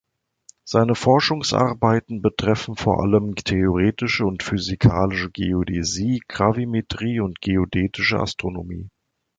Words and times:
Seine 0.63 0.95
Forschungsarbeiten 0.95 2.23
betreffen 2.23 2.75
vor 2.75 3.03
allem 3.03 3.35
theoretische 3.35 4.25
und 4.25 4.41
physikalische 4.41 5.29
Geodäsie, 5.29 6.23
Gravimetrie 6.27 7.19
und 7.19 7.39
geodätische 7.39 8.17
Astronomie. 8.19 8.89